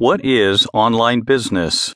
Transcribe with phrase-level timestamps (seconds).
[0.00, 1.92] What is online business?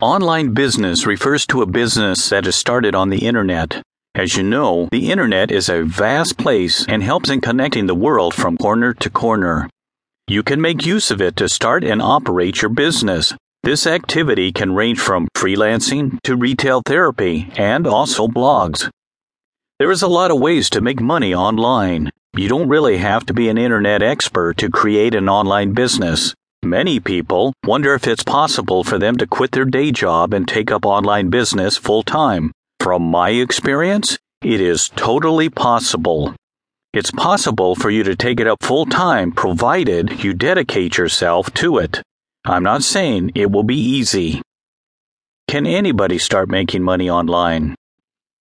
[0.00, 3.82] Online business refers to a business that is started on the internet.
[4.14, 8.32] As you know, the internet is a vast place and helps in connecting the world
[8.32, 9.68] from corner to corner.
[10.28, 13.34] You can make use of it to start and operate your business.
[13.64, 18.88] This activity can range from freelancing to retail therapy and also blogs.
[19.80, 22.12] There is a lot of ways to make money online.
[22.36, 26.34] You don't really have to be an internet expert to create an online business.
[26.64, 30.72] Many people wonder if it's possible for them to quit their day job and take
[30.72, 32.50] up online business full time.
[32.80, 36.34] From my experience, it is totally possible.
[36.92, 41.78] It's possible for you to take it up full time provided you dedicate yourself to
[41.78, 42.02] it.
[42.44, 44.42] I'm not saying it will be easy.
[45.46, 47.76] Can anybody start making money online?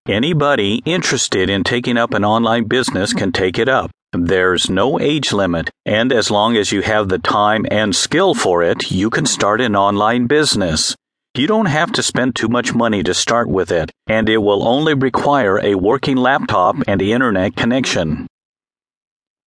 [0.09, 3.89] Anybody interested in taking up an online business can take it up.
[4.11, 8.63] There's no age limit, and as long as you have the time and skill for
[8.63, 10.93] it, you can start an online business.
[11.37, 14.67] You don't have to spend too much money to start with it, and it will
[14.67, 18.27] only require a working laptop and internet connection.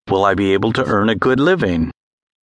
[0.09, 1.91] Will I be able to earn a good living?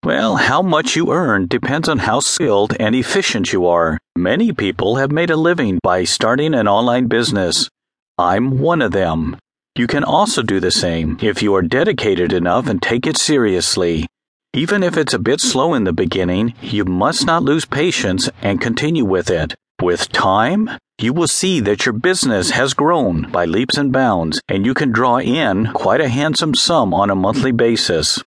[0.03, 3.97] Well, how much you earn depends on how skilled and efficient you are.
[4.15, 7.69] Many people have made a living by starting an online business.
[8.17, 9.37] I'm one of them.
[9.75, 14.05] You can also do the same if you are dedicated enough and take it seriously.
[14.53, 18.61] Even if it's a bit slow in the beginning, you must not lose patience and
[18.61, 19.55] continue with it.
[19.81, 20.69] With time,
[21.01, 24.91] you will see that your business has grown by leaps and bounds, and you can
[24.91, 28.21] draw in quite a handsome sum on a monthly basis.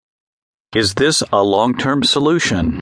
[0.74, 2.80] Is this a long term solution?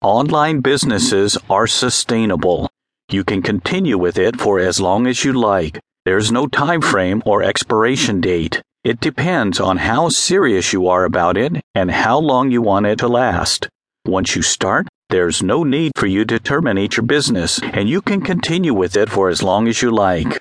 [0.00, 2.70] Online businesses are sustainable.
[3.12, 5.78] You can continue with it for as long as you like.
[6.06, 8.62] There's no time frame or expiration date.
[8.84, 12.98] It depends on how serious you are about it and how long you want it
[13.00, 13.68] to last.
[14.06, 18.22] Once you start, there's no need for you to terminate your business, and you can
[18.22, 20.40] continue with it for as long as you like.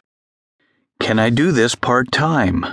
[1.02, 2.66] Can I do this part time?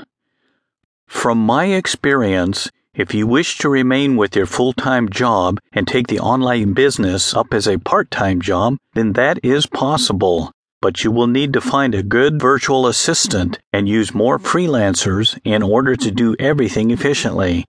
[1.09, 6.09] From my experience, if you wish to remain with your full time job and take
[6.09, 10.53] the online business up as a part time job, then that is possible.
[10.81, 15.63] But you will need to find a good virtual assistant and use more freelancers in
[15.63, 17.67] order to do everything efficiently.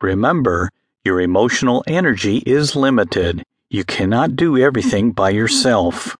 [0.00, 0.70] Remember,
[1.04, 3.44] your emotional energy is limited.
[3.68, 6.16] You cannot do everything by yourself.